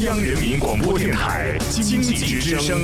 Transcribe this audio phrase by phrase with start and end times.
[0.00, 2.82] 央人民广播电台经济之声，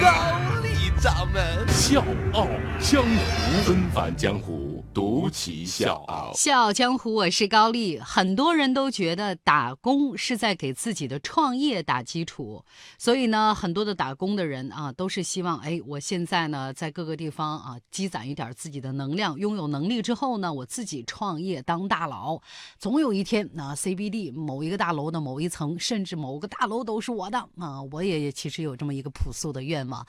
[0.00, 1.66] 高丽掌门。
[1.68, 2.46] 笑傲
[2.78, 4.61] 江湖，纷繁江湖，
[4.92, 6.32] 独骑笑傲。
[6.34, 7.98] 笑傲江湖，我是高丽。
[7.98, 12.64] 很多人都觉得打工是在给自己的创业打基础，
[12.98, 22.40] 所以呢，很多的打工的人啊，都是希望，哎，我现在呢，在各个地方啊，积攒一点自己的能量，拥有能力之后呢，我自己创业当大佬，
[22.78, 27.80] 总有一天，那 CBD 某一个大楼的某一层，甚至某个大楼都是我的啊！
[27.90, 30.06] 我也其实有这么一个朴素的愿望，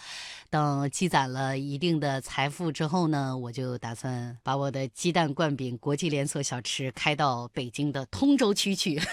[0.50, 9.00] 等积攒了一定的财富之后呢，我就打算把我的鸡蛋灌饼国际连锁小吃开到北京的通州区去。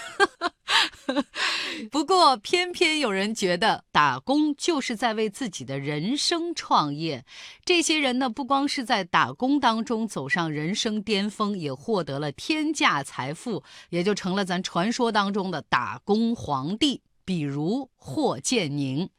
[1.89, 7.25] 不过，偏偏有人觉得打工就是在为自己的人生创业。
[7.65, 17.01] 这些人呢，不光是在打工当中走上人生巅峰，也获得了天价财富，也就成了咱传说当中的打工皇帝。
[17.23, 19.09] 比如霍建宁，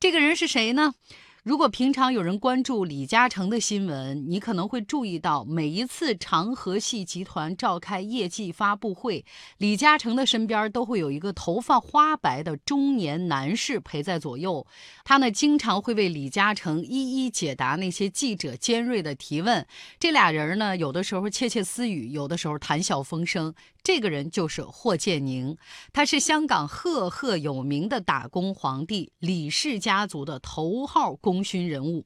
[0.00, 0.94] 这个人是谁呢？
[1.42, 9.24] 如果平常有人关注李嘉诚的新闻，你可能会注意到，每一次长河系集团召开业绩发布会，
[9.58, 14.64] 李嘉诚的身边都会有一个头发花白的中年男士陪在左右。
[15.02, 19.66] 他呢，经常会为李嘉诚一一解答那些记者尖锐的提问。
[19.98, 23.52] 这俩人呢，有的时候窃窃私语，有的时候谈笑风生。
[23.82, 25.56] 这个人就是霍建宁，
[25.92, 32.04] 他是香港赫赫有名的打工皇帝，李氏家族的头号功勋人物。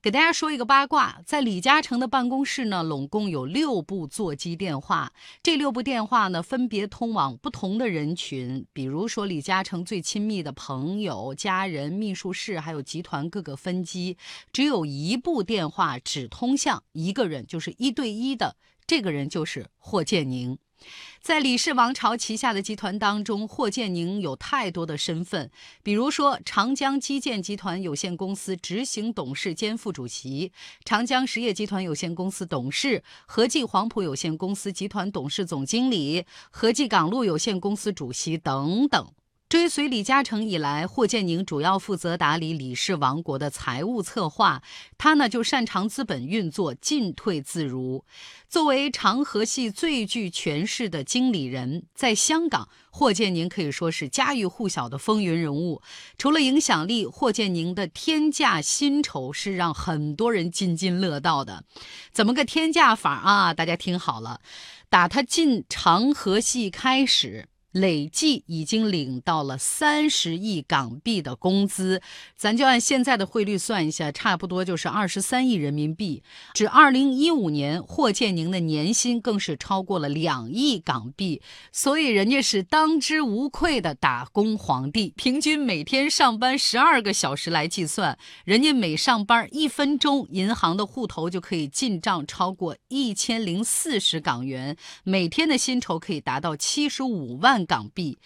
[0.00, 14.16] 给大家说一个八卦，在李嘉诚的办公室呢，拢共有六部座机电话，这六部电话呢，分别通往不同的人群，比如说李嘉诚最亲密的朋友、家人、秘书室，还有集团各个分机。
[14.52, 18.54] 只有一部电话只通向一个人，就是一对一的，
[18.86, 20.56] 这个人就是霍建宁。
[21.20, 25.50] 在李氏王朝旗下的集团当中，霍建宁有太多的身份，
[25.82, 30.52] 比如说长江基建集团有限公司执行董事兼副主席、
[30.84, 39.12] 长江实业集团有限公司董事、和记黄埔有限公司集团董事总经理、和记港路有限公司主席等等。
[39.46, 44.62] 追随李嘉诚以来，霍建宁主要负责打理李氏王国的财务策划。
[44.98, 48.04] 他呢就擅长资本运作，进退自如。
[48.48, 55.80] 作为长河系最具权势的经理人，在香港，霍建宁可以说是家喻户晓的风云人物。
[56.18, 61.64] 除了影响力，霍建宁的天价薪酬是让很多人津津乐道的。
[62.10, 63.54] 怎么个天价法啊？
[63.54, 64.40] 大家听好了，
[64.88, 67.46] 打他进长河系开始。
[67.74, 72.00] 累计已经领到了三十亿港币的工资，
[72.36, 76.22] 咱就按现在的汇率算一下，差不多就是二十三亿人民币。
[76.52, 81.42] 至二零一五年，霍建宁的年薪更是超过了两亿港币，
[81.72, 85.12] 所以人家是当之无愧的打工皇帝。
[85.16, 97.63] 平均每天上班十二个小时来计算，人家每上班一分钟，银行的户头就可以进账超过一千零四十港元，每天的薪酬可以达到七十五万。
[97.64, 98.18] 港币，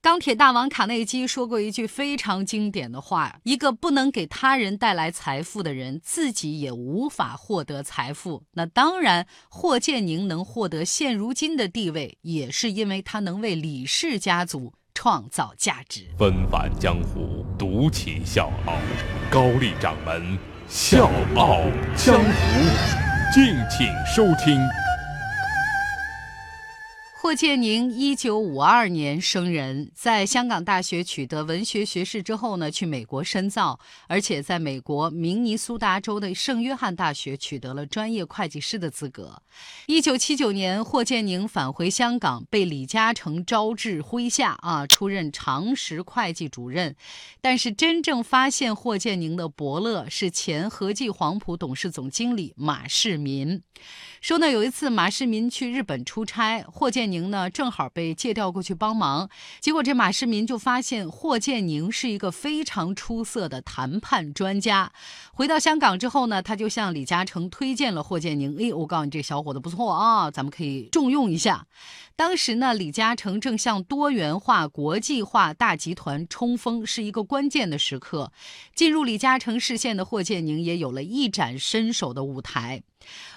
[0.00, 16.08] 钢铁大王卡内基说过一句非常经典的话：“一个不能给他人带来财富的人，自己也无法获得财富。”那当然，霍建宁能获得现如今的地位，也是因为他能为李氏家族创造价值。
[16.18, 18.74] 纷繁江湖，独起笑傲，
[19.30, 21.62] 高丽掌门笑傲
[21.96, 24.60] 江湖，敬请收听。
[27.22, 39.42] 霍建宁一九五二年生人，在香港大学取得文学学士之后呢，去美国深造，而且在美国明尼苏达州的圣约翰大学取得了专业会计师的资格。
[39.84, 46.96] 一九七九年，霍建宁返回香港，被李嘉诚招至麾下啊，出任常识会计主任。
[47.42, 53.60] 但是，真正发现霍建宁的伯乐是前和记黄埔董事总经理马世民。
[54.22, 59.28] 说呢，有一次马世民去日本出差，霍建宁呢正好被借调过去帮忙。
[59.60, 64.92] 结果这马世民就发现霍建宁是一个非常出色的谈判专家。
[65.32, 68.56] 回到香港之后呢，他就向李嘉诚推荐了霍建宁。
[68.58, 71.66] 哎，我告诉你，这小伙子不错啊，咱们可以重用一下。
[72.16, 78.30] 当时呢，李嘉诚正向多元化、国际化大集团冲锋，是一个关键的时刻。
[78.74, 82.82] 进入李嘉诚视线的霍建宁也有了一展身手的舞台。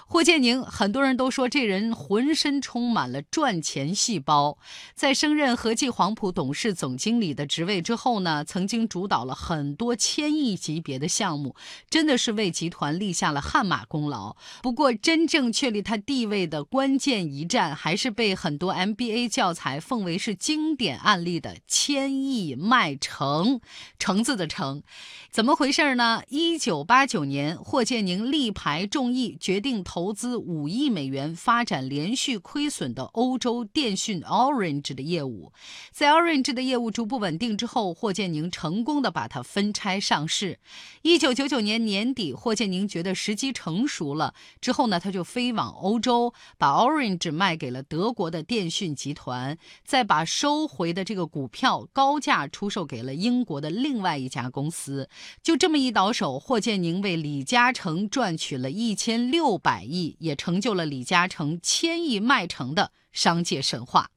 [0.06, 4.58] 霍建宁，很多人都说这人浑身充满了赚钱细胞。
[4.94, 11.56] 在升任和记黄埔董事总经理的职位之后呢，曾经主导了很多千亿级别的项目，
[11.88, 14.36] 真的是为集团立下了汗马功劳。
[14.62, 23.60] 不过，真正确立他地位的关键一战，还是被很多 MBA 教材奉为是经典案例的千亿卖城，
[23.98, 24.82] 橙子的橙。
[25.30, 26.22] 怎么回事呢？
[26.28, 29.84] 一九八九年，霍建宁力排众议，决决定。
[29.84, 35.52] 投资五亿美元发展连续亏损的欧洲电讯 Orange 的业务，
[35.92, 40.58] 在 Orange 的业务逐步稳定之后，霍建宁成功的把它分拆上市。
[41.02, 55.08] 一九九九年年底，霍建宁觉得时机成熟了，之后呢，他就飞往欧洲，把 Orange 卖给了德国的电讯集团，再把收回的这个股票高价出售给了英国的另外一家公司。
[55.42, 59.84] 就这么一倒手，霍建宁为李嘉诚赚取了一千六六百。
[59.84, 64.10] 亿也成就了李嘉诚千亿卖城的商界神话。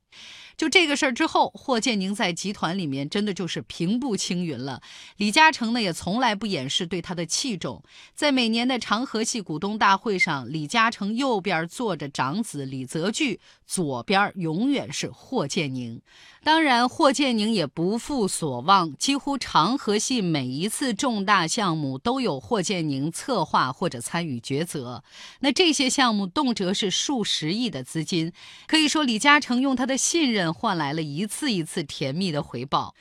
[0.58, 4.82] 就这个事儿之后，霍建宁在集团里面真的就是平步青云了。
[5.18, 7.84] 李嘉诚呢也从来不掩饰对他的器重，
[8.16, 16.02] 在每年的长河系股东大会上，李嘉诚右边坐着长子李泽钜，左边永远是霍建宁。
[16.44, 25.04] 当然，霍建宁也不负所望，几乎长河系每一次重大项目都有霍建宁策划或者参与抉择。
[25.42, 28.32] 那这些项目动辄是数十亿的资金，
[28.66, 32.96] 可以说李嘉诚用他的信任换来了一次一次甜蜜的回报。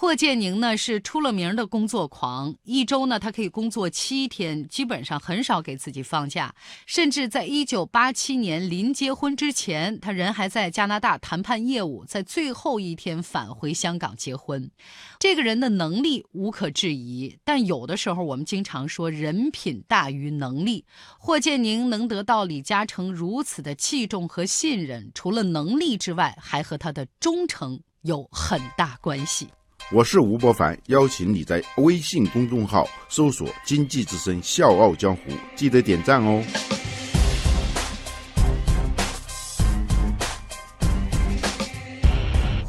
[0.00, 6.54] 霍建宁呢是出了名的工作狂，一周呢他可以工作七天，基本上很少给自己放假。
[6.86, 14.70] 甚至在一九八七年临结婚之前，他人还在加拿大谈判业务，在最后一天返回香港结婚。
[15.18, 20.84] 这个人的能力无可置疑，但有的时候我们经常说人品大于能力。
[21.18, 29.48] 霍建宁能得到李嘉诚如此的器重和信任，除了能力之外，还和他的忠诚有很大关系。
[29.90, 35.22] 我是吴伯凡，邀请你在微信公众号搜索“经济之声笑傲江湖”，
[35.56, 36.44] 记得点赞哦。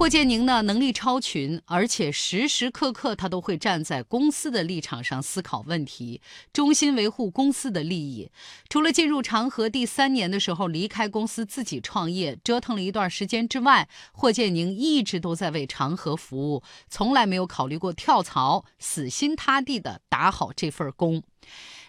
[0.09, 6.19] 霍建宁呢，能力超群，而且时时刻刻他都会站在公司的立场上思考问题，
[6.51, 8.31] 忠心维护公司的利益。
[8.69, 21.21] 除了进入长河第三年的时候离开公司自己创业，折腾了一段时间之外，霍建宁一直都在为长河服务，从来没有考虑过跳槽，死心塌地的打好这份工。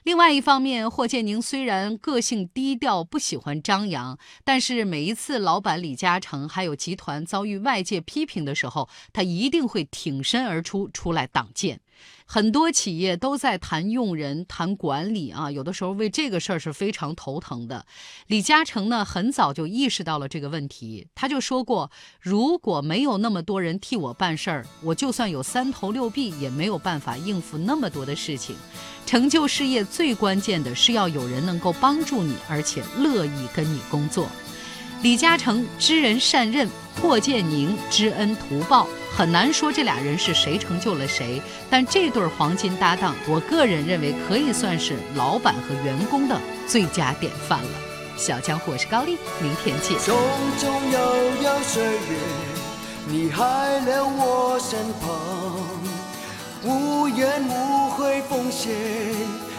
[0.03, 11.81] 另外一方面，霍建宁虽然个性低调，不喜欢张扬，但是每一次老板李嘉诚还有集团遭遇外界批评的时候，他一定会挺身而出，出来挡箭。
[12.27, 17.85] 很多企业都在谈用人、谈管理啊，有的时候为这个事儿是非常头疼的。
[18.29, 21.91] 李嘉诚呢，很早就意识到了这个问题，他就说过
[22.23, 28.55] ：“如果没有那么多人替我办事儿，我就算有三头六臂，也没有办法应付那么多的事情。
[29.05, 34.29] 成就事业最关键的是要有人能够帮助你，而且乐意跟你工作。”
[35.03, 36.69] 李嘉诚知人善任，
[37.01, 38.87] 霍建宁知恩图报。
[39.17, 47.69] 很难说这俩人是谁成就了谁，但这对黄金搭档，我个人认为可以算是老板和员工的最佳典范了。
[48.17, 49.99] 小江湖，我是高丽，明天见。
[49.99, 50.13] 匆
[50.59, 50.99] 匆悠
[51.43, 52.19] 悠岁月，
[53.09, 55.11] 你还留我身旁，
[56.63, 58.71] 无怨无悔奉献，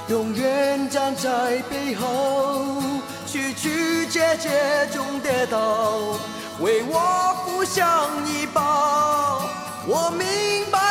[0.07, 2.83] 永远站在背后，
[3.31, 4.49] 曲曲折折
[4.91, 5.93] 中跌倒，
[6.59, 9.43] 为我负上一抱。
[9.87, 10.90] 我明白